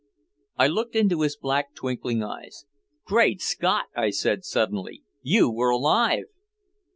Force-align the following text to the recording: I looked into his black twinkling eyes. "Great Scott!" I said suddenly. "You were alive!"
I 0.57 0.65
looked 0.65 0.95
into 0.95 1.21
his 1.21 1.37
black 1.37 1.75
twinkling 1.75 2.23
eyes. 2.23 2.65
"Great 3.05 3.39
Scott!" 3.39 3.85
I 3.95 4.09
said 4.09 4.43
suddenly. 4.43 5.03
"You 5.21 5.51
were 5.51 5.69
alive!" 5.69 6.25